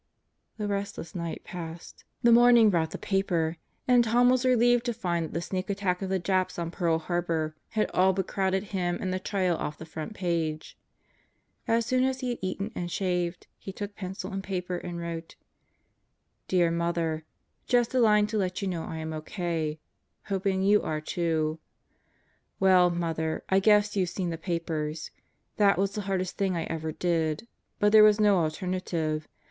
[0.57, 2.05] The restless night passed.
[2.23, 3.57] The morning brought the paper
[3.87, 6.97] and Tom was relieved to find that the sneak attack of the Japs on Pearl
[6.97, 10.75] Harbor had all but crowded him and the trial off the front page.
[11.67, 15.35] As soon as he had eaten and shaved, he took pencil and paper and wrote:
[16.47, 17.23] Dear Mother:
[17.67, 19.79] Just a line to let you know I am O.K.
[20.29, 21.59] Hoping you are too.
[22.59, 25.11] Well, Mother, I guess you've seen the papers.
[25.57, 27.47] That was the hardest thing I ever did.
[27.77, 29.27] But there was no alternative.